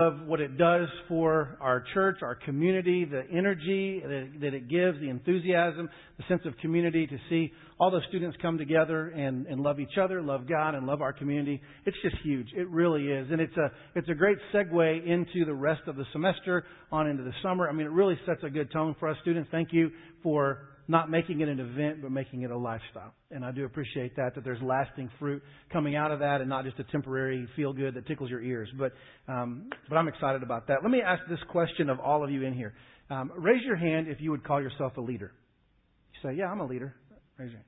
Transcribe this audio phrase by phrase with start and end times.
[0.00, 5.08] of what it does for our church, our community, the energy that, it gives, the
[5.08, 9.80] enthusiasm, the sense of community to see all the students come together and, and love
[9.80, 11.60] each other, love God, and love our community.
[11.84, 12.46] It's just huge.
[12.56, 13.26] It really is.
[13.32, 17.24] And it's a, it's a great segue into the rest of the semester, on into
[17.24, 17.68] the summer.
[17.68, 19.48] I mean, it really sets a good tone for us students.
[19.50, 19.90] Thank you
[20.22, 20.60] for
[20.90, 23.12] not making it an event, but making it a lifestyle.
[23.30, 26.64] And I do appreciate that, that there's lasting fruit coming out of that and not
[26.64, 28.70] just a temporary feel good that tickles your ears.
[28.78, 28.92] But,
[29.28, 30.78] um, but I'm excited about that.
[30.82, 32.72] Let me ask this question of all of you in here.
[33.10, 35.32] Um, raise your hand if you would call yourself a leader.
[36.14, 36.94] You say, yeah, I'm a leader.
[37.36, 37.64] Raise your hand.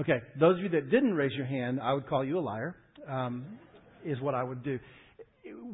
[0.00, 0.24] Okay.
[0.38, 2.76] Those of you that didn't raise your hand, I would call you a liar,
[3.08, 3.44] um,
[4.04, 4.78] is what I would do.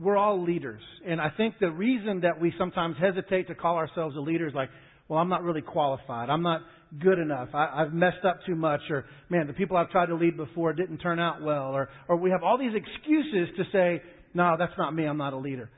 [0.01, 0.81] We're all leaders.
[1.07, 4.55] And I think the reason that we sometimes hesitate to call ourselves a leader is
[4.55, 4.71] like,
[5.09, 6.31] well, I'm not really qualified.
[6.31, 6.63] I'm not
[7.01, 7.49] good enough.
[7.55, 10.73] I, I've messed up too much, or man, the people I've tried to lead before
[10.73, 14.03] didn't turn out well, or or we have all these excuses to say,
[14.35, 15.05] no, that's not me.
[15.05, 15.71] I'm not a leader.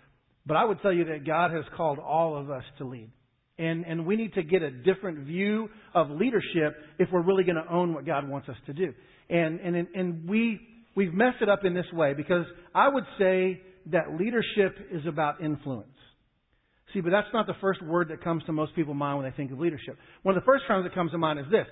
[0.47, 3.11] But I would tell you that God has called all of us to lead.
[3.59, 7.63] And, and we need to get a different view of leadership if we're really going
[7.63, 8.95] to own what God wants us to do.
[9.29, 10.61] And, and, and we,
[10.95, 15.43] we've messed it up in this way because I would say that leadership is about
[15.43, 15.89] influence.
[16.95, 19.37] See, but that's not the first word that comes to most people's mind when they
[19.37, 19.97] think of leadership.
[20.23, 21.67] One of the first terms that comes to mind is this.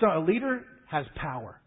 [0.00, 1.60] So a leader has power.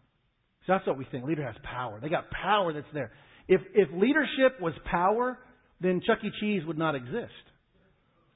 [0.66, 1.24] So that's what we think.
[1.24, 1.98] Leader has power.
[2.00, 3.10] They got power that's there.
[3.48, 5.38] If, if leadership was power,
[5.80, 6.30] then Chuck E.
[6.40, 7.32] Cheese would not exist.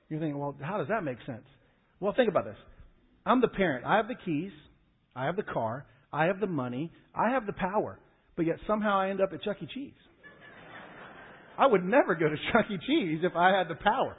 [0.09, 1.45] You're thinking, well, how does that make sense?
[2.01, 2.57] Well, think about this.
[3.27, 3.85] I'm the parent.
[3.85, 4.53] I have the keys.
[5.15, 5.87] I have the car.
[6.13, 6.91] I have the money.
[7.15, 7.99] I have the power.
[8.37, 9.69] But yet somehow I end up at Chuck E.
[9.73, 9.93] Cheese.
[11.57, 12.79] I would never go to Chuck E.
[12.87, 14.17] Cheese if I had the power.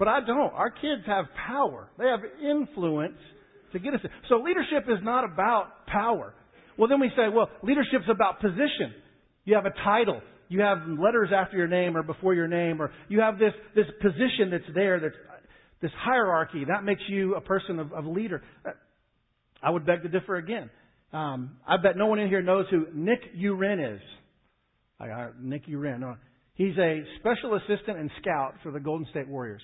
[0.00, 0.54] But I don't.
[0.54, 1.90] Our kids have power.
[1.98, 3.18] They have influence
[3.74, 4.00] to get us.
[4.30, 6.32] So leadership is not about power.
[6.78, 8.94] Well, then we say, well, leadership's about position.
[9.44, 10.22] You have a title.
[10.48, 13.84] You have letters after your name or before your name, or you have this, this
[14.00, 15.14] position that's there, that's
[15.82, 16.64] this hierarchy.
[16.66, 18.42] That makes you a person of, of leader.
[19.62, 20.70] I would beg to differ again.
[21.12, 24.00] Um, I bet no one in here knows who Nick U'Ren is.
[24.98, 26.00] I, Nick U'Ren.
[26.00, 26.16] No.
[26.54, 29.62] He's a special assistant and scout for the Golden State Warriors.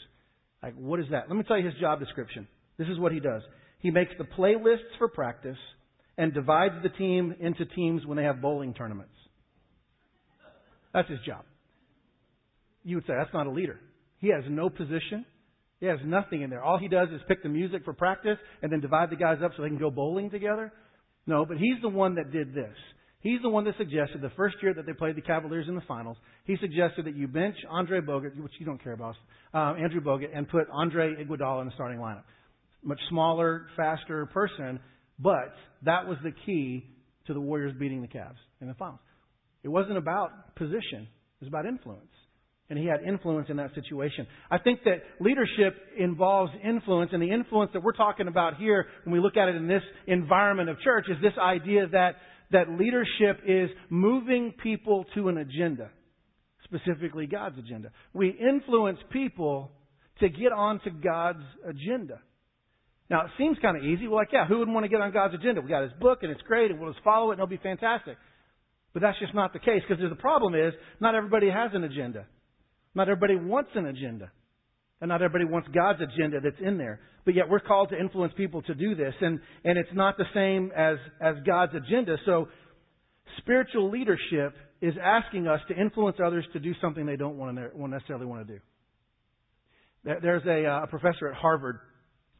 [0.66, 1.28] Like, what is that?
[1.28, 2.49] Let me tell you his job description.
[2.77, 3.41] This is what he does.
[3.78, 5.56] He makes the playlists for practice
[6.19, 9.15] and divides the team into teams when they have bowling tournaments.
[10.93, 11.44] That's his job.
[12.82, 13.78] You would say that's not a leader.
[14.19, 15.25] He has no position.
[15.78, 16.65] He has nothing in there.
[16.65, 19.53] All he does is pick the music for practice and then divide the guys up
[19.56, 20.72] so they can go bowling together.
[21.28, 22.75] No, but he's the one that did this.
[23.26, 25.81] He's the one that suggested the first year that they played the Cavaliers in the
[25.88, 29.16] finals, he suggested that you bench Andre Bogut, which you don't care about,
[29.53, 32.22] um, Andrew Bogut, and put Andre Iguodala in the starting lineup.
[32.84, 34.78] Much smaller, faster person,
[35.19, 36.87] but that was the key
[37.26, 39.00] to the Warriors beating the Cavs in the finals.
[39.64, 42.06] It wasn't about position; it was about influence.
[42.70, 44.26] And he had influence in that situation.
[44.50, 49.12] I think that leadership involves influence, and the influence that we're talking about here, when
[49.12, 52.16] we look at it in this environment of church, is this idea that
[52.53, 55.91] that leadership is moving people to an agenda,
[56.65, 57.91] specifically God's agenda.
[58.12, 59.73] We influence people
[60.21, 62.21] to get onto God's agenda.
[63.09, 64.09] Now, it seems kind of easy.
[64.09, 65.61] We're like, yeah, who wouldn't want to get on God's agenda?
[65.61, 67.59] We got his book and it's great and we'll just follow it and it'll be
[67.59, 68.17] fantastic.
[68.93, 72.27] But that's just not the case because the problem is not everybody has an agenda.
[72.95, 74.33] Not everybody wants an agenda.
[75.01, 77.01] And not everybody wants God's agenda that's in there.
[77.25, 79.15] But yet we're called to influence people to do this.
[79.21, 82.17] And, and it's not the same as, as God's agenda.
[82.25, 82.49] So
[83.39, 87.89] spiritual leadership is asking us to influence others to do something they don't want to
[87.89, 88.61] necessarily want to do.
[90.05, 91.79] There's a, uh, a professor at Harvard.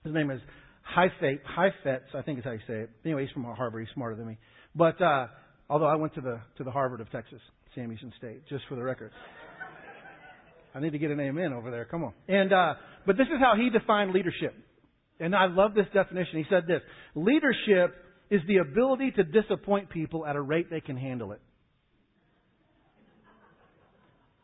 [0.05, 0.41] His name is
[0.83, 2.91] Heifetz, Heifetz, I think is how you say it.
[3.05, 3.85] Anyway, he's from Harvard.
[3.85, 4.39] He's smarter than me.
[4.75, 5.27] But uh,
[5.69, 7.41] although I went to the to the Harvard of Texas,
[7.75, 9.11] Sam Houston State, just for the record.
[10.77, 11.87] I need to get an amen over there.
[11.87, 12.13] Come on.
[12.29, 12.75] And uh,
[13.07, 14.55] but this is how he defined leadership.
[15.19, 16.39] And I love this definition.
[16.39, 16.83] He said this
[17.15, 17.95] Leadership
[18.31, 21.41] is the ability to disappoint people at a rate they can handle it.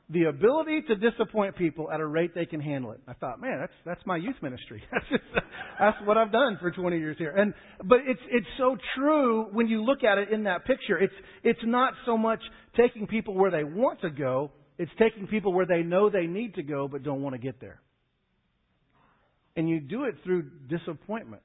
[0.09, 3.01] The ability to disappoint people at a rate they can handle it.
[3.07, 4.83] I thought, man, that's that's my youth ministry.
[4.91, 5.45] That's just,
[5.79, 7.35] that's what I've done for 20 years here.
[7.37, 7.53] And
[7.85, 10.97] but it's it's so true when you look at it in that picture.
[10.97, 12.41] It's it's not so much
[12.75, 16.55] taking people where they want to go, it's taking people where they know they need
[16.55, 17.81] to go but don't want to get there.
[19.57, 21.45] And you do it through disappointments.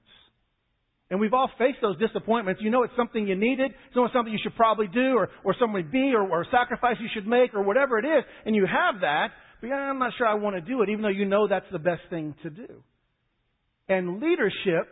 [1.09, 2.62] And we've all faced those disappointments.
[2.62, 5.89] You know it's something you needed, it's something you should probably do, or, or something
[5.89, 9.01] be, or, or a sacrifice you should make, or whatever it is, and you have
[9.01, 9.29] that,
[9.62, 11.65] but yeah, I'm not sure I want to do it, even though you know that's
[11.71, 12.83] the best thing to do.
[13.88, 14.91] And leadership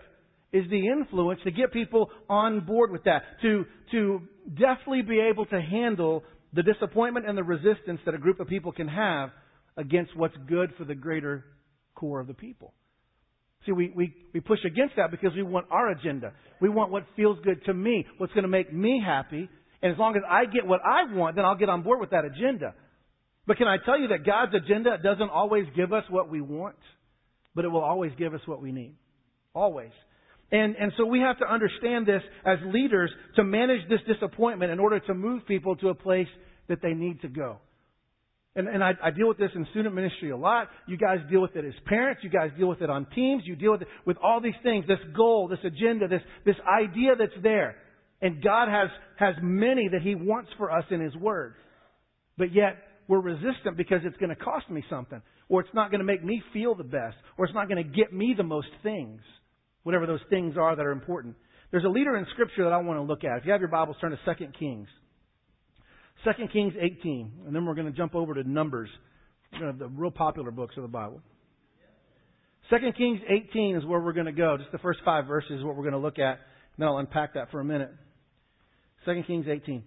[0.54, 5.46] is the influence to get people on board with that, to, to definitely be able
[5.48, 6.24] to handle
[6.56, 9.30] the disappointment and the resistance that a group of people can have
[9.78, 11.44] against what's good for the greater
[11.96, 12.74] core of the people.
[13.66, 16.34] See, we, we, we push against that because we want our agenda.
[16.62, 19.50] We want what feels good to me, what's going to make me happy.
[19.82, 22.12] And as long as I get what I want, then I'll get on board with
[22.12, 22.74] that agenda.
[23.48, 26.78] But can I tell you that God's agenda doesn't always give us what we want,
[27.54, 28.96] but it will always give us what we need.
[29.54, 29.92] Always.
[30.52, 34.80] And, and so we have to understand this as leaders to manage this disappointment in
[34.80, 36.28] order to move people to a place
[36.68, 37.58] that they need to go.
[38.56, 40.70] And, and I, I deal with this in student ministry a lot.
[40.88, 42.22] You guys deal with it as parents.
[42.24, 43.44] You guys deal with it on teams.
[43.46, 47.16] You deal with it with all these things, this goal, this agenda, this, this idea
[47.18, 47.76] that's there.
[48.22, 51.56] And God has, has many that He wants for us in His Word.
[52.38, 52.78] But yet,
[53.08, 55.22] we're resistant because it's going to cost me something.
[55.50, 57.18] Or it's not going to make me feel the best.
[57.38, 59.22] Or it's not going to get me the most things.
[59.84, 61.36] Whatever those things are that are important.
[61.72, 63.38] There's a leader in Scripture that I want to look at.
[63.40, 64.88] If you have your Bibles, turn to 2 Kings.
[66.24, 68.90] 2 Kings 18, and then we're going to jump over to Numbers,
[69.52, 71.22] the real popular books of the Bible.
[72.70, 74.58] 2 Kings 18 is where we're going to go.
[74.58, 76.40] Just the first five verses is what we're going to look at.
[76.40, 77.92] And then I'll unpack that for a minute.
[79.06, 79.84] 2 Kings 18.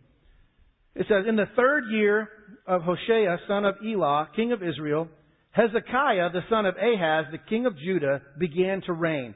[0.95, 2.29] It says, In the third year
[2.67, 5.09] of Hoshea, son of Elah, king of Israel,
[5.51, 9.35] Hezekiah, the son of Ahaz, the king of Judah, began to reign.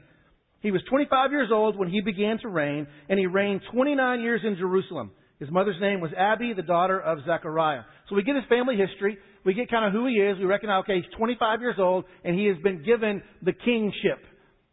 [0.61, 4.41] He was 25 years old when he began to reign, and he reigned 29 years
[4.45, 5.11] in Jerusalem.
[5.43, 7.81] His mother's name was Abi, the daughter of Zechariah.
[8.07, 9.17] So we get his family history.
[9.43, 10.37] We get kind of who he is.
[10.39, 14.23] We recognize, okay, he's 25 years old and he has been given the kingship.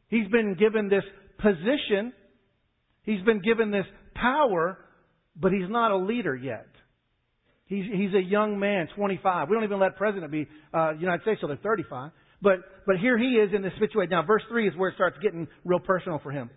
[0.06, 1.02] He's been given this
[1.38, 2.12] position.
[3.02, 4.78] He's been given this power,
[5.34, 6.69] but he's not a leader yet.
[7.66, 9.49] He's, he's a young man, 25.
[9.49, 12.12] We don't even let president be uh, United States till they're 35.
[12.40, 14.11] But, but here he is in this situation.
[14.11, 16.49] Now, verse 3 is where it starts getting real personal for him.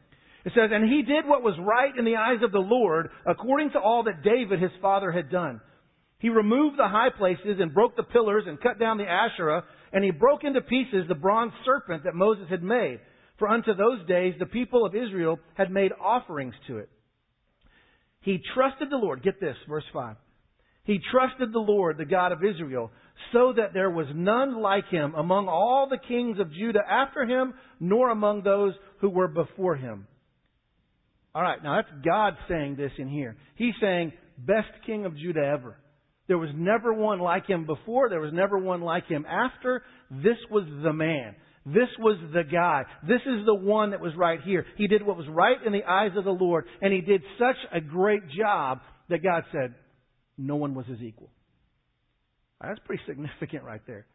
[0.45, 3.72] It says, And he did what was right in the eyes of the Lord, according
[3.72, 5.62] to all that David his father had done.
[6.19, 10.04] He removed the high places and broke the pillars and cut down the Asherah, and
[10.04, 13.00] he broke into pieces the bronze serpent that Moses had made.
[13.40, 16.90] For unto those days the people of Israel had made offerings to it.
[18.22, 19.22] He trusted the Lord.
[19.24, 20.16] Get this, verse 5.
[20.86, 22.92] He trusted the Lord, the God of Israel,
[23.31, 27.54] so that there was none like him among all the kings of Judah after him,
[27.80, 30.07] nor among those who were before him.
[31.35, 33.35] All right, now that's God saying this in here.
[33.56, 35.77] He's saying, best king of Judah ever.
[36.27, 38.09] There was never one like him before.
[38.09, 39.83] There was never one like him after.
[40.09, 41.35] This was the man.
[41.65, 42.83] This was the guy.
[43.07, 44.65] This is the one that was right here.
[44.77, 47.56] He did what was right in the eyes of the Lord, and he did such
[47.74, 49.74] a great job that God said,
[50.38, 51.30] no one was his equal.
[52.62, 54.06] That's pretty significant right there.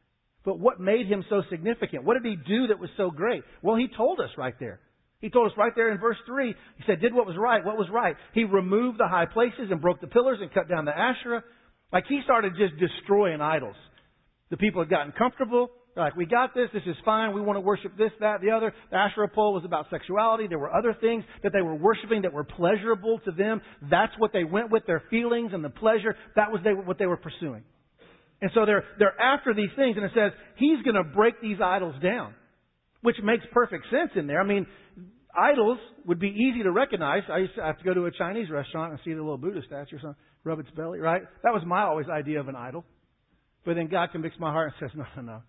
[0.44, 2.05] But what made him so significant?
[2.05, 3.43] What did he do that was so great?
[3.62, 4.81] Well, he told us right there.
[5.20, 7.65] He told us right there in verse 3, he said, did what was right.
[7.65, 8.15] What was right?
[8.35, 11.43] He removed the high places and broke the pillars and cut down the Asherah.
[11.93, 13.76] Like he started just destroying idols.
[14.50, 15.70] The people had gotten comfortable.
[15.94, 16.69] They're like, we got this.
[16.73, 17.35] This is fine.
[17.35, 18.73] We want to worship this, that, the other.
[18.91, 20.47] The Asherah pole was about sexuality.
[20.47, 23.61] There were other things that they were worshiping that were pleasurable to them.
[23.91, 26.15] That's what they went with, their feelings and the pleasure.
[26.37, 27.65] That was they, what they were pursuing.
[28.41, 31.56] And so they're, they're after these things, and it says, He's going to break these
[31.62, 32.35] idols down.
[33.03, 34.41] Which makes perfect sense in there.
[34.41, 34.67] I mean,
[35.39, 37.23] idols would be easy to recognize.
[37.31, 39.61] I used to have to go to a Chinese restaurant and see the little Buddha
[39.67, 41.23] statue or something, rub its belly, right?
[41.45, 42.85] That was my always idea of an idol.
[43.65, 45.43] But then God convicts my heart and says, no, no, no.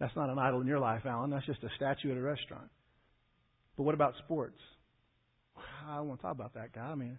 [0.00, 1.30] That's not an idol in your life, Alan.
[1.30, 2.68] That's just a statue at a restaurant.
[3.76, 4.58] But what about sports?
[5.88, 6.90] I don't want to talk about that, God.
[6.90, 7.18] I mean,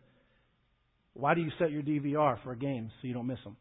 [1.14, 3.56] why do you set your DVR for games so you don't miss them?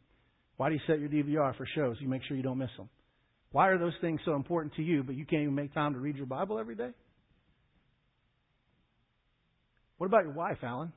[0.56, 2.70] Why do you set your DVR for shows so you make sure you don't miss
[2.76, 2.88] them?
[3.54, 6.00] Why are those things so important to you, but you can't even make time to
[6.00, 6.90] read your Bible every day?
[9.96, 10.92] What about your wife, Alan?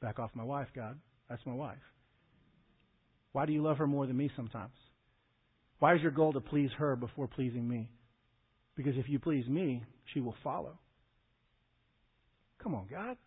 [0.00, 0.98] Back off my wife, God.
[1.28, 1.76] That's my wife.
[3.32, 4.72] Why do you love her more than me sometimes?
[5.80, 7.90] Why is your goal to please her before pleasing me?
[8.74, 9.84] Because if you please me,
[10.14, 10.78] she will follow.
[12.62, 13.18] Come on, God.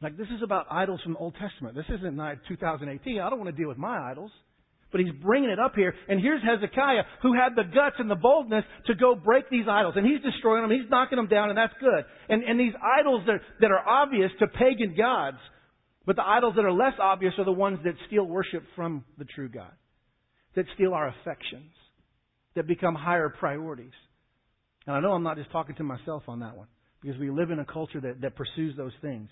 [0.00, 1.74] Like, this is about idols from the Old Testament.
[1.74, 2.16] This isn't
[2.46, 3.20] 2018.
[3.20, 4.30] I don't want to deal with my idols.
[4.92, 5.94] But he's bringing it up here.
[6.08, 9.94] And here's Hezekiah, who had the guts and the boldness to go break these idols.
[9.96, 10.70] And he's destroying them.
[10.70, 12.04] He's knocking them down, and that's good.
[12.28, 15.38] And, and these idols that, that are obvious to pagan gods,
[16.04, 19.24] but the idols that are less obvious are the ones that steal worship from the
[19.24, 19.72] true God,
[20.56, 21.72] that steal our affections,
[22.54, 23.92] that become higher priorities.
[24.86, 26.66] And I know I'm not just talking to myself on that one,
[27.00, 29.30] because we live in a culture that, that pursues those things.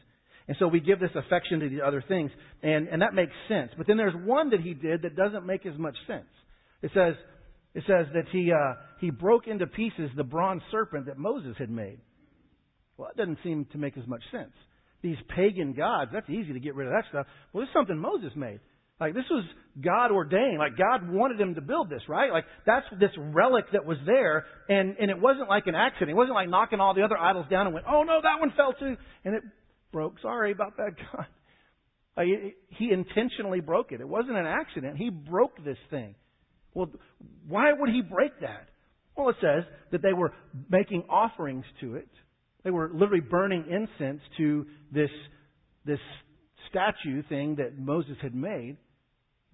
[0.48, 2.30] And so we give this affection to the other things.
[2.62, 3.70] And, and that makes sense.
[3.76, 6.26] But then there's one that he did that doesn't make as much sense.
[6.82, 7.14] It says,
[7.74, 11.70] it says that he, uh, he broke into pieces the bronze serpent that Moses had
[11.70, 11.98] made.
[12.96, 14.52] Well, that doesn't seem to make as much sense.
[15.02, 17.26] These pagan gods, that's easy to get rid of that stuff.
[17.52, 18.60] Well, it's something Moses made.
[19.00, 19.44] Like this was
[19.82, 20.58] God ordained.
[20.58, 22.30] Like God wanted him to build this, right?
[22.30, 26.10] Like that's this relic that was there, and and it wasn't like an accident.
[26.10, 28.52] It wasn't like knocking all the other idols down and went, oh no, that one
[28.54, 29.42] fell too, and it
[29.92, 30.20] broke.
[30.20, 31.26] Sorry about that, God.
[32.16, 34.00] Uh, like, he intentionally broke it.
[34.00, 34.96] It wasn't an accident.
[34.96, 36.14] He broke this thing.
[36.74, 36.90] Well,
[37.48, 38.68] why would he break that?
[39.16, 40.32] Well, it says that they were
[40.68, 42.08] making offerings to it.
[42.64, 45.10] They were literally burning incense to this
[45.84, 45.98] this
[46.68, 48.76] statue thing that Moses had made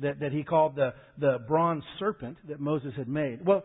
[0.01, 3.45] that, that he called the, the bronze serpent that Moses had made.
[3.45, 3.65] Well,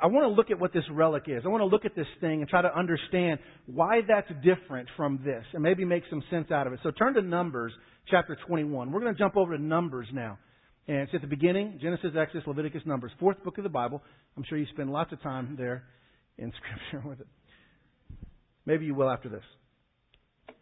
[0.00, 1.42] I want to look at what this relic is.
[1.44, 5.20] I want to look at this thing and try to understand why that's different from
[5.24, 6.80] this and maybe make some sense out of it.
[6.82, 7.72] So turn to Numbers
[8.10, 8.90] chapter 21.
[8.90, 10.38] We're going to jump over to Numbers now.
[10.88, 14.02] And it's at the beginning Genesis, Exodus, Leviticus, Numbers, fourth book of the Bible.
[14.36, 15.84] I'm sure you spend lots of time there
[16.38, 16.52] in
[16.90, 17.26] Scripture with it.
[18.64, 19.44] Maybe you will after this.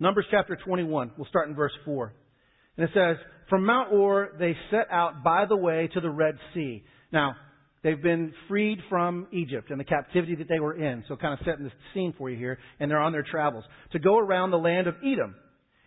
[0.00, 1.12] Numbers chapter 21.
[1.16, 2.12] We'll start in verse 4.
[2.76, 3.16] And it says,
[3.48, 6.84] From Mount Hor they set out by the way to the Red Sea.
[7.12, 7.34] Now,
[7.82, 11.04] they've been freed from Egypt and the captivity that they were in.
[11.08, 12.58] So kind of setting the scene for you here.
[12.80, 13.64] And they're on their travels.
[13.92, 15.34] To go around the land of Edom.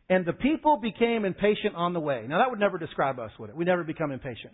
[0.10, 2.26] And the people became impatient on the way.
[2.28, 3.56] Now that would never describe us, would it?
[3.56, 4.54] We never become impatient.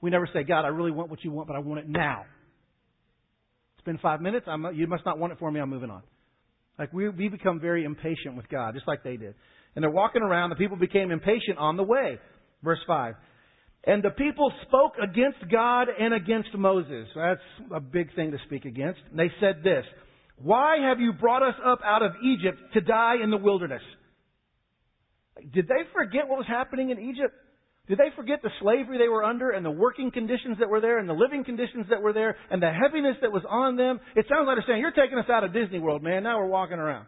[0.00, 2.24] We never say, God, I really want what you want, but I want it now.
[3.76, 4.46] It's been five minutes.
[4.48, 5.60] I'm, you must not want it for me.
[5.60, 6.02] I'm moving on.
[6.78, 9.34] Like we, we become very impatient with God, just like they did.
[9.74, 10.50] And they're walking around.
[10.50, 12.18] The people became impatient on the way.
[12.62, 13.14] Verse 5.
[13.84, 17.08] And the people spoke against God and against Moses.
[17.16, 17.40] That's
[17.74, 19.00] a big thing to speak against.
[19.10, 19.84] And they said this
[20.38, 23.82] Why have you brought us up out of Egypt to die in the wilderness?
[25.52, 27.34] Did they forget what was happening in Egypt?
[27.88, 30.98] Did they forget the slavery they were under and the working conditions that were there
[30.98, 33.98] and the living conditions that were there and the heaviness that was on them?
[34.14, 36.22] It sounds like they're saying, You're taking us out of Disney World, man.
[36.22, 37.06] Now we're walking around.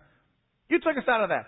[0.68, 1.46] You took us out of that.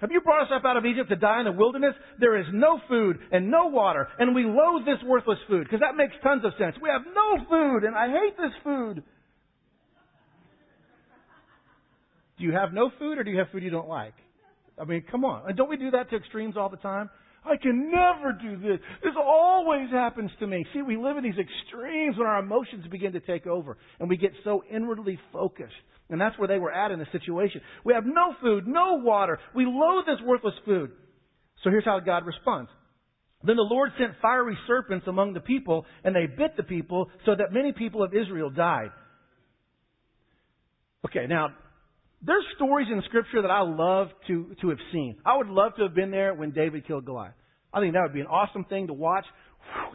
[0.00, 1.94] Have you brought us up out of Egypt to die in the wilderness?
[2.18, 5.96] There is no food and no water, and we loathe this worthless food, because that
[5.96, 6.76] makes tons of sense.
[6.80, 9.02] We have no food, and I hate this food.
[12.38, 14.14] Do you have no food, or do you have food you don't like?
[14.80, 15.46] I mean, come on.
[15.46, 17.10] And don't we do that to extremes all the time?
[17.44, 18.80] I can never do this.
[19.02, 20.64] This always happens to me.
[20.72, 24.16] See, we live in these extremes when our emotions begin to take over, and we
[24.16, 25.74] get so inwardly focused.
[26.10, 27.60] And that's where they were at in the situation.
[27.84, 29.38] We have no food, no water.
[29.54, 30.90] We loathe this worthless food.
[31.62, 32.70] So here's how God responds.
[33.42, 37.34] Then the Lord sent fiery serpents among the people, and they bit the people, so
[37.34, 38.90] that many people of Israel died.
[41.06, 41.48] Okay, now,
[42.22, 45.16] there's stories in Scripture that I love to, to have seen.
[45.24, 47.32] I would love to have been there when David killed Goliath.
[47.72, 49.24] I think that would be an awesome thing to watch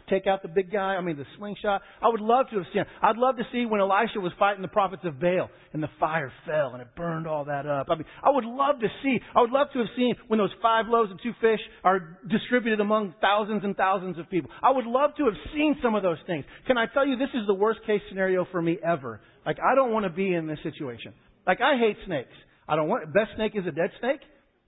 [0.08, 1.82] take out the big guy, I mean the slingshot.
[2.02, 2.84] I would love to have seen.
[3.02, 6.32] I'd love to see when Elisha was fighting the prophets of Baal and the fire
[6.46, 7.88] fell and it burned all that up.
[7.90, 9.18] I mean, I would love to see.
[9.34, 12.80] I would love to have seen when those five loaves and two fish are distributed
[12.80, 14.50] among thousands and thousands of people.
[14.62, 16.44] I would love to have seen some of those things.
[16.66, 19.20] Can I tell you this is the worst case scenario for me ever?
[19.44, 21.12] Like I don't want to be in this situation.
[21.46, 22.34] Like I hate snakes.
[22.68, 24.20] I don't want best snake is a dead snake.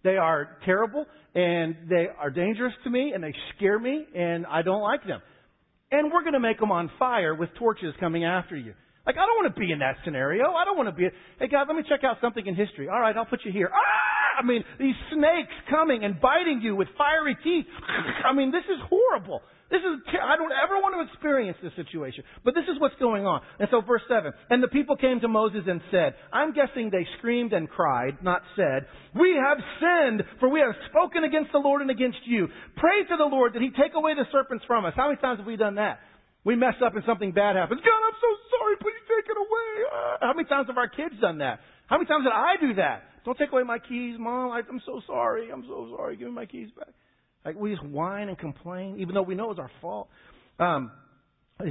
[0.05, 4.63] They are terrible and they are dangerous to me and they scare me and I
[4.63, 5.21] don't like them.
[5.91, 8.75] And we're going to make them on fire with torches coming after you.
[9.07, 10.53] Like, I don't want to be in that scenario.
[10.53, 11.09] I don't want to be,
[11.41, 12.89] hey God, let me check out something in history.
[12.89, 13.71] All right, I'll put you here.
[13.73, 14.43] Ah!
[14.43, 17.67] I mean, these snakes coming and biting you with fiery teeth.
[18.25, 19.41] I mean, this is horrible.
[19.69, 22.25] This is, I don't ever want to experience this situation.
[22.41, 23.45] But this is what's going on.
[23.61, 24.33] And so verse 7.
[24.49, 28.41] And the people came to Moses and said, I'm guessing they screamed and cried, not
[28.57, 32.49] said, We have sinned, for we have spoken against the Lord and against you.
[32.81, 34.95] Pray to the Lord that he take away the serpents from us.
[34.97, 36.01] How many times have we done that?
[36.49, 37.85] We mess up and something bad happens.
[37.85, 38.77] God, I'm so sorry.
[38.81, 39.71] Please take it away.
[39.85, 41.61] Uh, how many times have our kids done that?
[41.89, 43.05] How many times did I do that?
[43.27, 44.53] Don't take away my keys, Mom.
[44.53, 45.51] I, I'm so sorry.
[45.53, 46.17] I'm so sorry.
[46.17, 46.89] Give me my keys back.
[47.49, 50.11] Like we just whine and complain, even though we know it's our fault.
[50.59, 50.91] Um,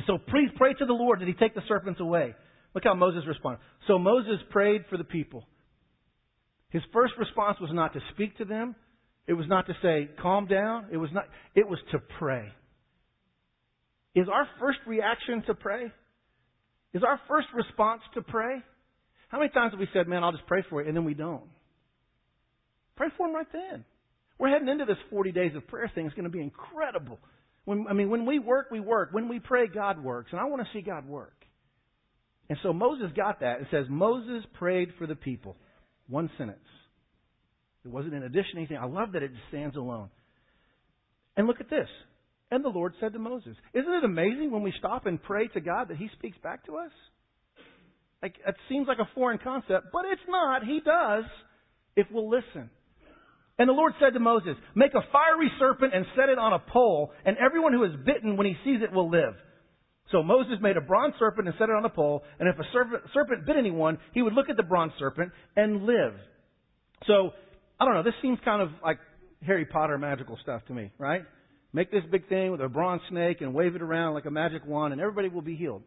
[0.08, 2.34] so please pray to the Lord that He take the serpents away.
[2.74, 3.60] Look how Moses responded.
[3.86, 5.44] So Moses prayed for the people.
[6.72, 8.76] His first response was not to speak to them.
[9.28, 10.88] It was not to say, calm down.
[10.92, 12.48] It was not, it was to pray.
[14.16, 15.92] Is our first reaction to pray?
[16.96, 18.64] Is our first response to pray?
[19.28, 21.14] How many times have we said, man, I'll just pray for you, and then we
[21.14, 21.44] don't?
[22.96, 23.86] Pray for them right then.
[24.40, 26.06] We're heading into this 40 days of prayer thing.
[26.06, 27.20] It's going to be incredible.
[27.66, 29.10] When, I mean, when we work, we work.
[29.12, 30.30] When we pray, God works.
[30.32, 31.34] And I want to see God work.
[32.50, 33.62] And so Moses got that.
[33.62, 35.58] It says, Moses prayed for the people.
[36.08, 36.60] One sentence.
[37.84, 38.78] It wasn't in addition to anything.
[38.78, 40.10] I love that it just stands alone.
[41.36, 41.88] And look at this.
[42.50, 45.60] And the Lord said to Moses, Isn't it amazing when we stop and pray to
[45.60, 46.92] God that He speaks back to us?
[48.22, 50.64] Like, it seems like a foreign concept, but it's not.
[50.64, 51.26] He does
[51.96, 52.70] if we'll listen.
[53.60, 56.60] And the Lord said to Moses, Make a fiery serpent and set it on a
[56.60, 59.34] pole, and everyone who is bitten when he sees it will live.
[60.12, 62.64] So Moses made a bronze serpent and set it on a pole, and if a
[63.14, 66.14] serpent, bit anyone, he would look at the bronze serpent and live.
[67.08, 67.32] So,
[67.80, 69.00] I don't know, this seems kind of like
[69.46, 71.24] Harry Potter magical stuff to me, right?
[71.74, 74.66] Make this big thing with a bronze snake and wave it around like a magic
[74.66, 75.84] wand, and everybody will be healed.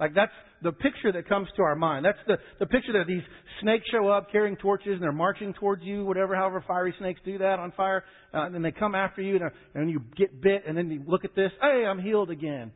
[0.00, 2.04] Like that's the picture that comes to our mind.
[2.04, 3.22] That's the, the picture that these
[3.60, 7.38] snakes show up carrying torches and they're marching towards you, whatever, however fiery snakes do
[7.38, 8.04] that on fire.
[8.32, 11.02] Uh, and then they come after you and, and you get bit and then you
[11.06, 12.72] look at this, hey, I'm healed again.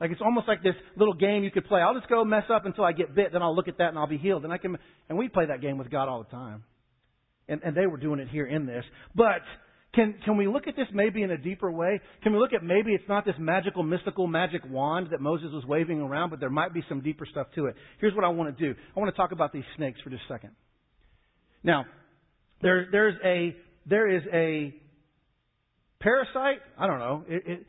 [0.00, 1.80] Like it's almost like this little game you could play.
[1.80, 3.98] I'll just go mess up until I get bit, then I'll look at that and
[3.98, 4.44] I'll be healed.
[4.44, 4.76] And I can,
[5.08, 6.64] and we play that game with God all the time.
[7.46, 8.84] And, and they were doing it here in this.
[9.14, 9.42] But
[9.94, 12.00] can, can we look at this maybe in a deeper way?
[12.22, 15.64] Can we look at maybe it's not this magical, mystical, magic wand that Moses was
[15.66, 17.76] waving around, but there might be some deeper stuff to it.
[18.00, 18.78] Here's what I want to do.
[18.96, 20.50] I want to talk about these snakes for just a second.
[21.62, 21.86] Now,
[22.62, 24.74] there, there's a, there is a
[26.00, 26.60] parasite.
[26.78, 27.24] I don't know.
[27.28, 27.66] It, it,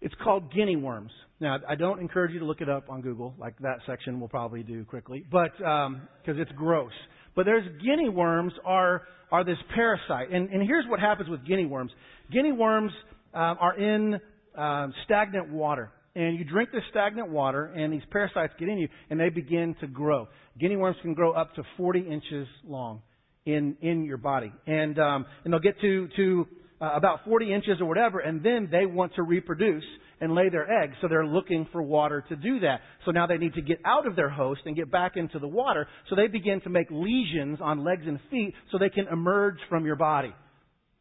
[0.00, 1.12] it's called guinea worms.
[1.40, 4.28] Now, I don't encourage you to look it up on Google, like that section will
[4.28, 6.92] probably do quickly, but because um, it's gross.
[7.34, 11.64] But there's guinea worms are are this parasite, and, and here's what happens with guinea
[11.64, 11.90] worms.
[12.30, 12.92] Guinea worms
[13.32, 14.20] um, are in
[14.54, 18.88] um, stagnant water, and you drink this stagnant water, and these parasites get in you,
[19.08, 20.28] and they begin to grow.
[20.60, 23.00] Guinea worms can grow up to 40 inches long
[23.46, 26.46] in in your body, and um, and they'll get to to
[26.82, 29.84] uh, about 40 inches or whatever, and then they want to reproduce
[30.22, 30.94] and lay their eggs.
[31.02, 32.80] So they're looking for water to do that.
[33.04, 35.48] So now they need to get out of their host and get back into the
[35.48, 35.88] water.
[36.08, 39.84] So they begin to make lesions on legs and feet so they can emerge from
[39.84, 40.32] your body.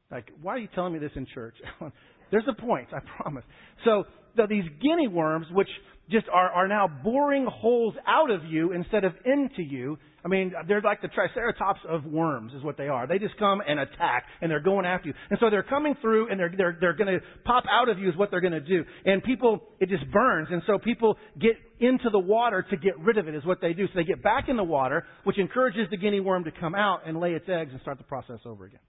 [0.09, 1.53] Like, why are you telling me this in church?
[2.31, 3.43] There's a point, I promise.
[3.85, 5.69] So these guinea worms, which
[6.09, 10.53] just are, are now boring holes out of you instead of into you, I mean,
[10.67, 13.07] they're like the triceratops of worms is what they are.
[13.07, 15.15] They just come and attack and they're going after you.
[15.31, 18.07] And so they're coming through and they're, they're, they're going to pop out of you
[18.07, 18.83] is what they're going to do.
[19.05, 20.49] And people, it just burns.
[20.51, 23.73] And so people get into the water to get rid of it is what they
[23.73, 23.87] do.
[23.87, 27.07] So they get back in the water, which encourages the guinea worm to come out
[27.07, 28.79] and lay its eggs and start the process over again.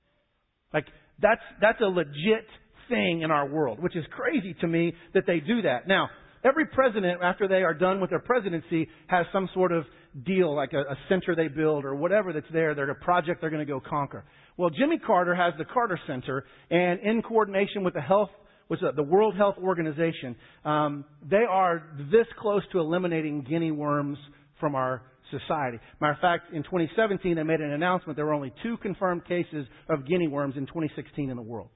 [0.75, 0.85] Like,
[1.19, 2.47] that's, that's a legit
[2.88, 5.87] thing in our world, which is crazy to me that they do that.
[5.87, 6.09] Now,
[6.45, 9.85] every president, after they are done with their presidency, has some sort of
[10.25, 12.75] deal, like a, a center they build or whatever that's there.
[12.75, 14.25] They're a project they're going to go conquer.
[14.57, 18.31] Well, Jimmy Carter has the Carter Center, and in coordination with the health
[18.68, 24.16] with the World Health Organization, um, they are this close to eliminating guinea worms
[24.59, 25.79] from our society.
[26.01, 29.66] Matter of fact, in 2017, they made an announcement there were only two confirmed cases
[29.90, 31.68] of guinea worms in 2016 in the world.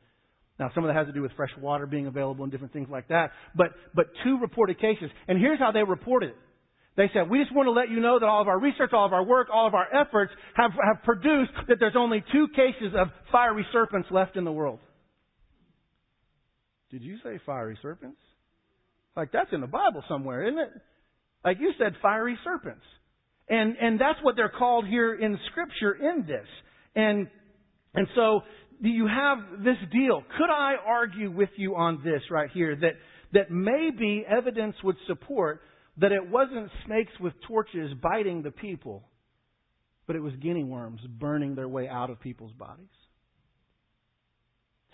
[0.59, 2.89] Now, some of that has to do with fresh water being available and different things
[2.91, 3.33] like that.
[3.55, 5.11] But, but two reported cases.
[5.29, 6.37] And here's how they reported it.
[6.97, 9.05] They said, we just want to let you know that all of our research, all
[9.05, 12.95] of our work, all of our efforts have, have produced that there's only two cases
[12.97, 14.79] of fiery serpents left in the world.
[16.91, 18.17] Did you say fiery serpents?
[19.15, 20.71] Like that's in the Bible somewhere, isn't it?
[21.45, 22.85] Like you said fiery serpents.
[23.49, 26.47] And, and that's what they're called here in scripture in this.
[26.95, 27.29] And,
[27.95, 28.41] and so
[28.81, 30.23] you have this deal.
[30.37, 32.93] Could I argue with you on this right here that,
[33.33, 35.61] that maybe evidence would support
[35.99, 39.03] that it wasn't snakes with torches biting the people,
[40.07, 42.87] but it was guinea worms burning their way out of people's bodies?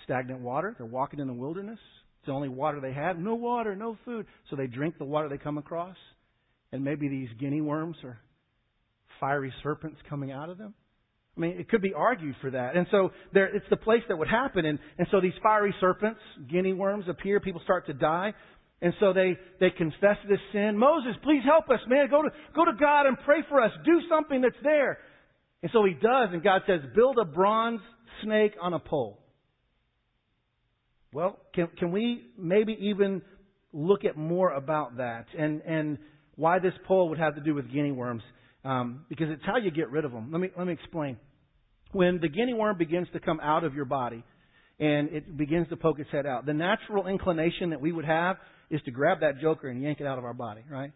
[0.05, 0.75] Stagnant water.
[0.79, 1.79] They're walking in the wilderness.
[2.18, 3.18] It's the only water they have.
[3.18, 4.27] No water, no food.
[4.51, 5.97] So they drink the water they come across.
[6.73, 8.18] And maybe these guinea worms are
[9.21, 10.75] fiery serpents coming out of them.
[11.37, 12.77] I mean, it could be argued for that.
[12.77, 14.66] And so there, it's the place that would happen.
[14.66, 17.40] And, and so these fiery serpents, guinea worms appear.
[17.40, 18.35] People start to die.
[18.83, 20.77] And so they, they confess this sin.
[20.77, 22.11] Moses, please help us, man.
[22.11, 23.71] Go to, go to God and pray for us.
[23.85, 24.99] Do something that's there.
[25.62, 26.31] And so he does.
[26.33, 27.81] And God says, build a bronze
[28.25, 29.18] snake on a pole.
[31.14, 33.23] Well, can, can we maybe even
[33.73, 35.99] look at more about that and, and
[36.37, 38.23] why this pole would have to do with guinea worms?
[38.64, 40.31] Um, because it's how you get rid of them.
[40.33, 41.16] Let me let me explain.
[41.92, 44.25] When the guinea worm begins to come out of your body
[44.81, 48.37] and it begins to poke its head out, the natural inclination that we would have
[48.70, 50.92] is to grab that joker and yank it out of our body, right?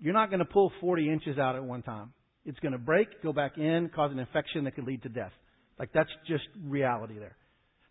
[0.00, 2.12] You're not going to pull 40 inches out at one time.
[2.44, 5.32] It's going to break, go back in, cause an infection that could lead to death.
[5.78, 7.36] Like that's just reality there.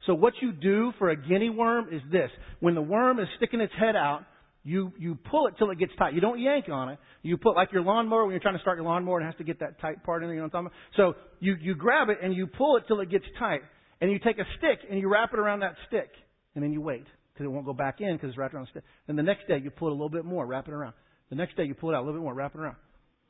[0.05, 2.29] So what you do for a guinea worm is this.
[2.59, 4.23] When the worm is sticking its head out,
[4.67, 6.13] you, you pull it till it gets tight.
[6.13, 6.99] You don't yank on it.
[7.21, 9.45] You put like your lawnmower when you're trying to start your lawnmower, it has to
[9.45, 10.35] get that tight part in there.
[10.35, 11.15] You know what I'm talking about?
[11.15, 13.61] So you, you grab it and you pull it till it gets tight.
[14.01, 16.09] And you take a stick and you wrap it around that stick.
[16.53, 18.71] And then you wait because it won't go back in because it's wrapped around the
[18.71, 18.83] stick.
[19.07, 20.95] Then the next day you pull it a little bit more, wrap it around.
[21.29, 22.75] The next day you pull it out a little bit more, wrap it around.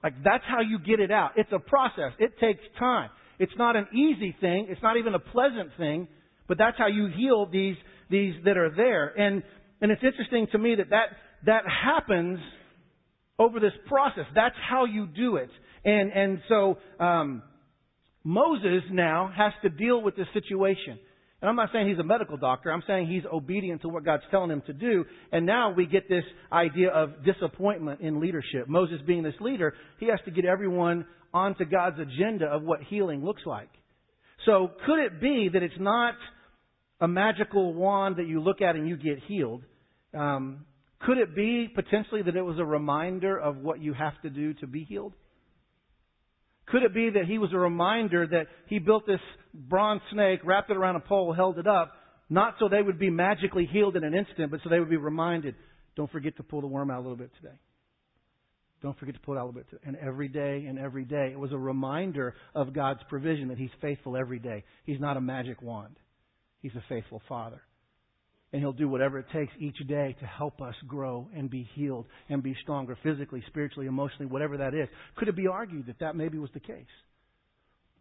[0.04, 1.34] Like that's how you get it out.
[1.36, 2.14] It's a process.
[2.18, 3.12] It takes time.
[3.38, 4.68] It's not an easy thing.
[4.70, 6.08] It's not even a pleasant thing,
[6.48, 7.76] but that's how you heal these,
[8.10, 9.10] these that are there.
[9.10, 9.44] And,
[9.82, 11.10] and it's interesting to me that that,
[11.46, 12.40] that happens
[13.40, 14.26] over this process.
[14.34, 15.50] That's how you do it.
[15.86, 17.44] And, and so, um,
[18.28, 21.00] Moses now has to deal with this situation.
[21.42, 22.72] And I'm not saying he's a medical doctor.
[22.72, 25.06] I'm saying he's obedient to what God's telling him to do.
[25.32, 28.68] And now we get this idea of disappointment in leadership.
[28.68, 33.24] Moses being this leader, he has to get everyone onto God's agenda of what healing
[33.24, 33.70] looks like.
[34.46, 36.16] So could it be that it's not
[37.00, 39.64] a magical wand that you look at and you get healed?
[40.14, 40.66] Um,
[41.00, 44.54] could it be potentially that it was a reminder of what you have to do
[44.56, 45.14] to be healed?
[46.68, 49.22] Could it be that he was a reminder that he built this
[49.54, 51.94] bronze snake, wrapped it around a pole, held it up,
[52.30, 54.98] not so they would be magically healed in an instant, but so they would be
[54.98, 55.56] reminded,
[55.96, 57.56] don't forget to pull the worm out a little bit today.
[58.82, 59.70] Don't forget to pull it out a little bit.
[59.70, 59.82] Today.
[59.86, 63.72] And every day and every day, it was a reminder of God's provision that He's
[63.82, 64.64] faithful every day.
[64.86, 65.98] He's not a magic wand.
[66.62, 67.62] He's a faithful Father.
[68.54, 72.06] And He'll do whatever it takes each day to help us grow and be healed
[72.30, 74.88] and be stronger physically, spiritually, emotionally, whatever that is.
[75.18, 76.86] Could it be argued that that maybe was the case?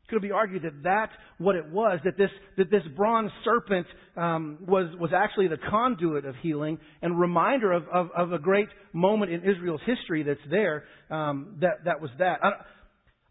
[0.09, 3.87] Could it be argued that that's what it was, that this, that this bronze serpent
[4.16, 8.68] um, was, was actually the conduit of healing and reminder of, of, of a great
[8.92, 12.38] moment in Israel's history that's there, um, that, that was that.
[12.42, 12.50] I,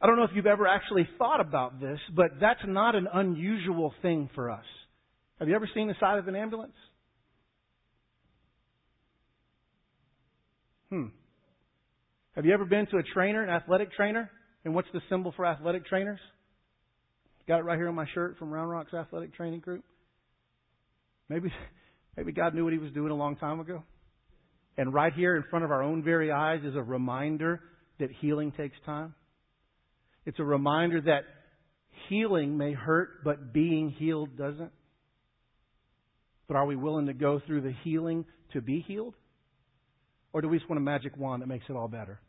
[0.02, 3.94] I don't know if you've ever actually thought about this, but that's not an unusual
[4.02, 4.66] thing for us.
[5.40, 6.76] Have you ever seen the side of an ambulance?
[10.96, 11.08] Hmm.
[12.38, 14.32] Have you ever been to a trainer, an athletic trainer?
[14.64, 16.22] And what's the symbol for athletic trainers?
[17.50, 19.84] Got it right here on my shirt from Round Rock's athletic training group.
[21.28, 21.52] Maybe,
[22.16, 23.84] maybe God knew what He was doing a long time ago.
[24.78, 27.60] And right here in front of our own very eyes is a reminder
[28.00, 29.16] that healing takes time.
[30.26, 31.24] It's a reminder that
[32.08, 34.72] healing may hurt, but being healed doesn't.
[36.48, 39.14] But are we willing to go through the healing to be healed?
[40.36, 42.20] Or do we just want a magic wand that makes it all better?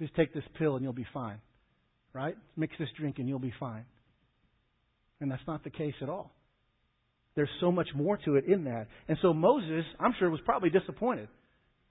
[0.00, 1.38] Just take this pill and you'll be fine.
[2.12, 2.34] Right?
[2.56, 3.84] Mix this drink and you'll be fine.
[5.20, 6.34] And that's not the case at all.
[7.36, 8.88] There's so much more to it in that.
[9.06, 11.28] And so Moses, I'm sure, was probably disappointed.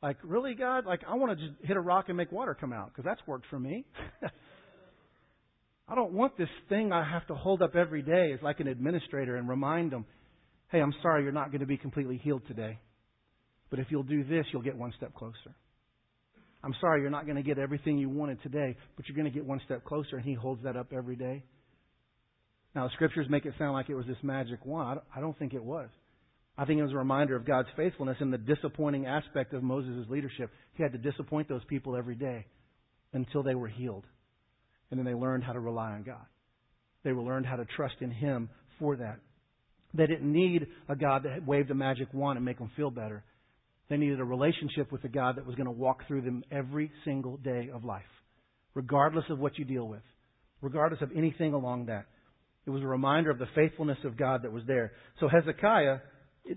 [0.04, 0.86] Like, really, God?
[0.86, 3.26] Like, I want to just hit a rock and make water come out because that's
[3.26, 3.86] worked for me.
[5.88, 8.68] I don't want this thing I have to hold up every day as like an
[8.68, 10.06] administrator and remind them,
[10.70, 12.80] hey, I'm sorry you're not going to be completely healed today.
[13.70, 15.56] But if you'll do this, you'll get one step closer.
[16.64, 19.36] I'm sorry you're not going to get everything you wanted today, but you're going to
[19.36, 21.44] get one step closer, and He holds that up every day.
[22.76, 25.00] Now, the scriptures make it sound like it was this magic wand.
[25.16, 25.90] I don't think it was.
[26.58, 30.06] I think it was a reminder of God's faithfulness and the disappointing aspect of Moses'
[30.10, 30.50] leadership.
[30.74, 32.46] He had to disappoint those people every day
[33.14, 34.06] until they were healed.
[34.90, 36.26] And then they learned how to rely on God.
[37.04, 38.50] They learned how to trust in Him
[38.80, 39.20] for that.
[39.94, 43.24] They didn't need a God that waved a magic wand and make them feel better.
[43.90, 46.92] They needed a relationship with a God that was going to walk through them every
[47.06, 48.04] single day of life,
[48.74, 50.02] regardless of what you deal with,
[50.62, 52.06] regardless of anything along that.
[52.66, 54.92] It was a reminder of the faithfulness of God that was there.
[55.22, 56.00] So Hezekiah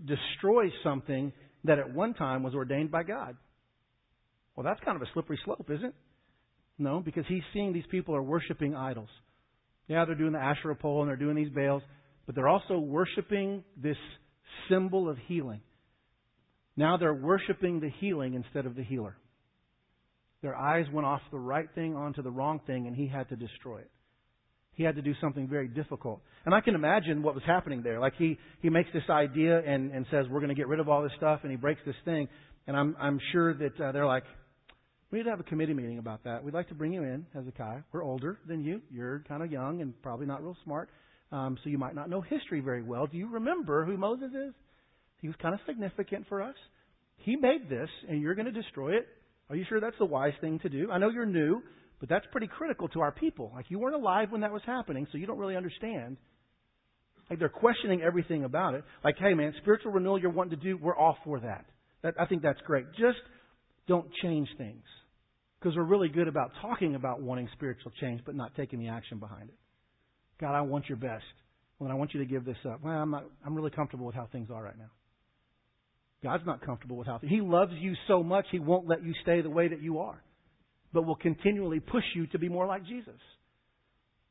[0.06, 1.32] destroys something
[1.64, 3.36] that at one time was ordained by God.
[4.56, 5.94] Well, that's kind of a slippery slope, isn't it?
[6.78, 9.08] No, because he's seeing these people are worshiping idols.
[9.86, 11.82] Yeah, they're doing the Asherah pole and they're doing these Baals,
[12.26, 13.96] but they're also worshiping this
[14.68, 15.60] symbol of healing.
[16.76, 19.16] Now they're worshiping the healing instead of the healer.
[20.42, 23.37] Their eyes went off the right thing onto the wrong thing, and he had to
[23.37, 23.90] destroy it.
[24.72, 26.22] He had to do something very difficult.
[26.46, 28.00] And I can imagine what was happening there.
[28.00, 30.88] Like he, he makes this idea and, and says, we're going to get rid of
[30.88, 32.28] all this stuff, and he breaks this thing.
[32.66, 34.24] And I'm, I'm sure that uh, they're like,
[35.11, 36.42] we need to have a committee meeting about that.
[36.44, 37.80] We'd like to bring you in, Hezekiah.
[37.92, 38.80] We're older than you.
[38.90, 40.88] You're kind of young and probably not real smart.
[41.33, 43.06] Um, so you might not know history very well.
[43.06, 44.54] Do you remember who Moses is?
[45.20, 46.54] He was kind of significant for us.
[47.18, 49.06] He made this, and you're going to destroy it.
[49.48, 50.90] Are you sure that's the wise thing to do?
[50.90, 51.61] I know you're new,
[51.98, 53.52] but that's pretty critical to our people.
[53.54, 56.16] Like, you weren't alive when that was happening, so you don't really understand.
[57.28, 58.85] Like, they're questioning everything about it.
[59.04, 61.66] Like, hey, man, spiritual renewal you're wanting to do, we're all for that.
[62.02, 62.87] that I think that's great.
[62.92, 63.18] Just
[63.87, 64.83] don't change things.
[65.61, 69.18] Because we're really good about talking about wanting spiritual change, but not taking the action
[69.18, 69.54] behind it.
[70.40, 71.24] God, I want your best.
[71.78, 72.83] Well, I want you to give this up.
[72.83, 74.90] Well, I'm not, I'm really comfortable with how things are right now.
[76.22, 79.40] God's not comfortable with how He loves you so much, He won't let you stay
[79.40, 80.22] the way that you are,
[80.92, 83.20] but will continually push you to be more like Jesus.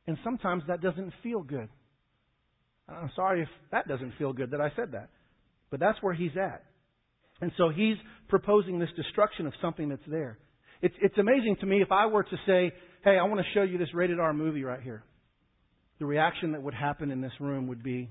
[0.08, 1.70] And sometimes that doesn't feel good.
[2.88, 5.10] I'm sorry if that doesn't feel good that I said that,
[5.70, 6.64] but that's where He's at.
[7.42, 7.98] And so He's
[8.28, 10.38] proposing this destruction of something that's there.
[10.82, 12.72] It's, it's amazing to me if I were to say,
[13.04, 15.04] hey, I want to show you this rated R movie right here.
[16.00, 18.10] the reaction that would happen in this room would be,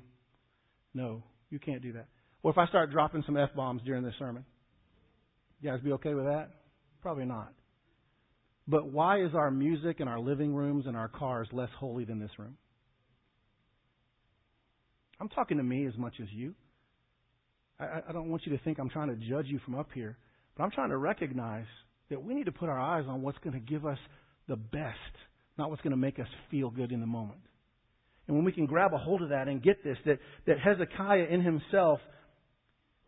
[0.94, 2.06] no, you can't do that.
[2.42, 4.44] Or if I start dropping some F bombs during this sermon,
[5.60, 6.50] you guys be okay with that?
[7.02, 7.52] Probably not.
[8.66, 12.20] But why is our music and our living rooms and our cars less holy than
[12.20, 12.56] this room?
[15.20, 16.54] I'm talking to me as much as you.
[17.80, 20.16] I, I don't want you to think I'm trying to judge you from up here,
[20.56, 21.66] but I'm trying to recognize
[22.10, 23.98] that we need to put our eyes on what's going to give us
[24.48, 24.96] the best,
[25.56, 27.40] not what's going to make us feel good in the moment.
[28.26, 31.26] And when we can grab a hold of that and get this, that, that Hezekiah
[31.30, 32.00] in himself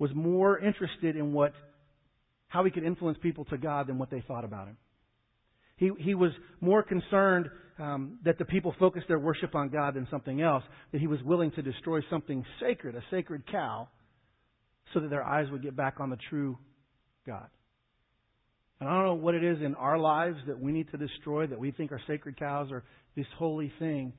[0.00, 1.52] was more interested in what,
[2.48, 4.76] how he could influence people to God than what they thought about him.
[5.76, 10.08] He, he was more concerned um, that the people focused their worship on God than
[10.10, 13.88] something else, that he was willing to destroy something sacred, a sacred cow,
[14.92, 16.58] so that their eyes would get back on the true
[17.26, 17.46] God.
[18.80, 21.46] And I don't know what it is in our lives that we need to destroy
[21.46, 22.84] that we think are sacred cows or
[23.14, 24.14] this holy thing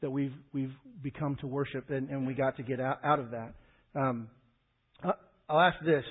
[0.00, 3.32] that we've we've become to worship and, and we got to get out, out of
[3.32, 3.52] that.
[3.94, 4.28] Um,
[5.02, 5.12] Uh,
[5.48, 6.04] I'll ask this: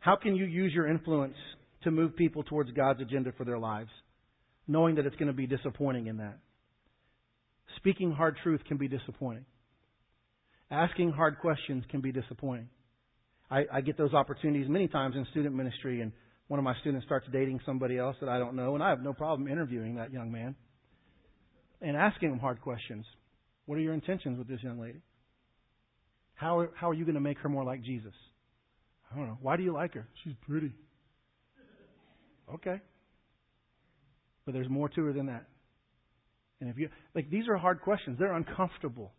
[0.00, 1.36] How can you use your influence
[1.84, 3.90] to move people towards God's agenda for their lives,
[4.66, 6.38] knowing that it's going to be disappointing in that?
[7.76, 9.44] Speaking hard truth can be disappointing.
[10.70, 12.68] Asking hard questions can be disappointing.
[13.50, 16.12] I, I get those opportunities many times in student ministry, and
[16.48, 19.02] one of my students starts dating somebody else that I don't know, and I have
[19.02, 20.54] no problem interviewing that young man
[21.80, 23.04] and asking him hard questions.
[23.66, 25.00] What are your intentions with this young lady?
[26.34, 28.12] How are, how are you going to make her more like Jesus?
[29.12, 29.38] I don't know.
[29.40, 30.06] Why do you like her?
[30.22, 30.72] She's pretty.
[32.52, 32.80] Okay.
[34.44, 35.46] But there's more to her than that.
[36.60, 38.18] And if you like these are hard questions.
[38.18, 39.12] They're uncomfortable.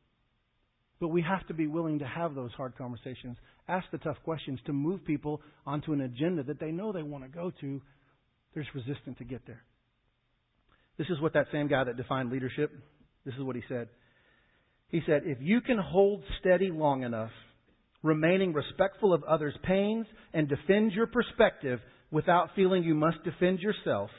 [0.99, 4.59] But we have to be willing to have those hard conversations, ask the tough questions
[4.65, 7.81] to move people onto an agenda that they know they want to go to.
[8.53, 9.61] There's resistance to get there.
[10.97, 12.71] This is what that same guy that defined leadership,
[13.25, 13.89] this is what he said.
[14.89, 17.31] He said, if you can hold steady long enough,
[18.03, 21.79] remaining respectful of others' pains, and defend your perspective
[22.11, 24.09] without feeling you must defend yourself,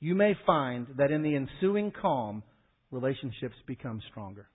[0.00, 2.42] you may find that in the ensuing calm,
[2.90, 4.48] relationships become stronger.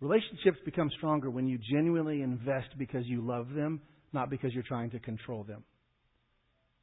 [0.00, 3.82] Relationships become stronger when you genuinely invest because you love them,
[4.12, 5.62] not because you're trying to control them.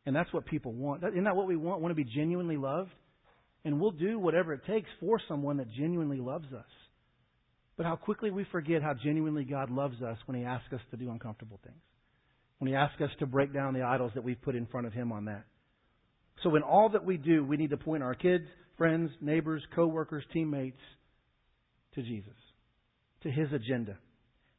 [0.06, 1.04] And that's what people want.
[1.04, 1.82] Isn't that what we want?
[1.82, 2.92] Want to be genuinely loved?
[3.66, 6.66] And we'll do whatever it takes for someone that genuinely loves us.
[7.76, 10.98] But how quickly we forget how genuinely God loves us when He asks us to
[10.98, 11.82] do uncomfortable things.
[12.60, 14.94] When He asks us to break down the idols that we've put in front of
[14.94, 15.46] Him on that.
[16.44, 18.46] So in all that we do, we need to point our kids,
[18.78, 20.82] friends, neighbors, co-workers, teammates
[21.96, 22.34] to Jesus
[23.24, 23.98] to his agenda.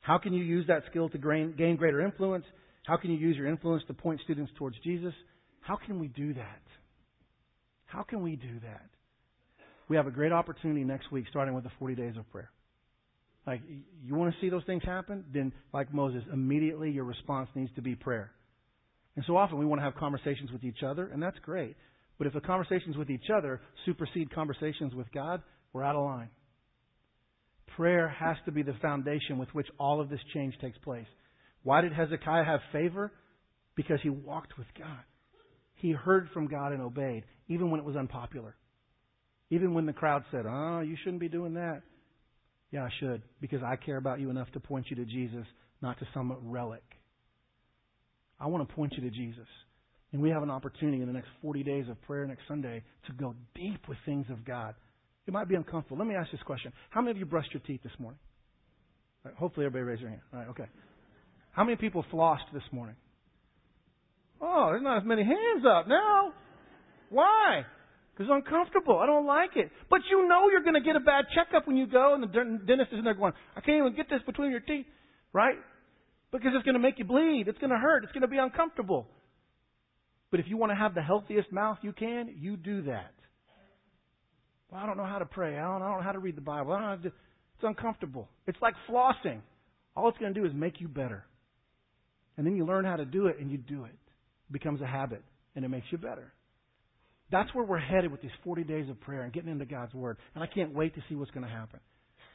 [0.01, 2.45] How can you use that skill to gain greater influence?
[2.87, 5.15] How can you use your influence to point students towards Jesus?
[5.61, 6.63] How can we do that?
[7.89, 8.87] How can we do that?
[9.89, 12.51] We have a great opportunity next week, starting with the 40 days of prayer.
[13.47, 13.63] Like,
[14.05, 15.25] you want to see those things happen?
[15.33, 18.31] Then, like Moses, immediately your response needs to be prayer.
[19.17, 21.77] And so often we want to have conversations with each other, and that's great.
[22.19, 25.41] But if the conversations with each other supersede conversations with God,
[25.73, 26.29] we're out of line.
[27.75, 31.07] Prayer has to be the foundation with which all of this change takes place.
[31.63, 33.13] Why did Hezekiah have favor?
[33.77, 35.01] Because he walked with God.
[35.79, 38.57] He heard from God and obeyed, even when it was unpopular.
[39.51, 41.83] Even when the crowd said, Oh, you shouldn't be doing that.
[42.71, 45.47] Yeah, I should, because I care about you enough to point you to Jesus,
[45.81, 46.83] not to some relic.
[48.39, 49.47] I want to point you to Jesus.
[50.13, 53.13] And we have an opportunity in the next 40 days of prayer next Sunday to
[53.13, 54.75] go deep with things of God.
[55.27, 55.99] It might be uncomfortable.
[55.99, 56.73] Let me ask this question.
[56.91, 58.19] How many of you brushed your teeth this morning?
[59.25, 60.23] Right, hopefully everybody raised their hand.
[60.33, 60.67] All right, okay.
[61.53, 62.97] How many people flossed this morning?
[64.41, 66.33] Oh, there's not as many hands up now.
[67.11, 67.65] Why?
[68.13, 68.99] Because it's uncomfortable.
[68.99, 69.71] I don't like it.
[69.91, 72.27] But you know you're going to get a bad checkup when you go, and the
[72.27, 74.87] dentist is in there going, I can't even get this between your teeth,
[75.33, 75.57] right?
[76.31, 77.45] Because it's going to make you bleed.
[77.49, 78.05] It's going to hurt.
[78.05, 79.07] It's going to be uncomfortable.
[80.31, 83.13] But if you want to have the healthiest mouth you can, you do that.
[84.71, 85.57] Well, I don't know how to pray.
[85.57, 86.73] I don't, I don't know how to read the Bible.
[86.73, 88.29] I don't know to, it's uncomfortable.
[88.47, 89.41] It's like flossing.
[89.97, 91.25] All it's going to do is make you better.
[92.37, 93.85] And then you learn how to do it and you do.
[93.85, 93.93] It
[94.51, 95.23] becomes a habit
[95.55, 96.33] and it makes you better.
[97.31, 100.17] That's where we're headed with these 40 days of prayer and getting into God's Word.
[100.35, 101.81] And I can't wait to see what's going to happen.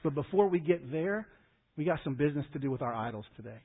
[0.04, 1.28] But before we get there,
[1.78, 3.62] we got some business to do with our idols today.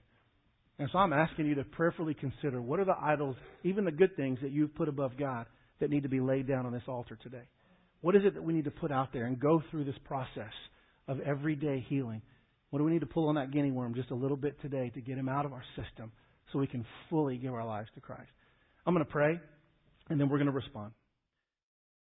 [0.78, 4.16] And so I'm asking you to prayerfully consider what are the idols, even the good
[4.16, 5.46] things that you've put above God,
[5.80, 7.42] that need to be laid down on this altar today.
[8.00, 10.52] What is it that we need to put out there and go through this process
[11.08, 12.22] of everyday healing?
[12.70, 14.90] What do we need to pull on that guinea worm just a little bit today
[14.94, 16.12] to get him out of our system
[16.52, 18.30] so we can fully give our lives to Christ?
[18.88, 19.38] I'm going to pray,
[20.08, 20.92] and then we're going to respond.